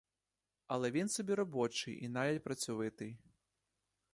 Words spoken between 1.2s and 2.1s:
робочий і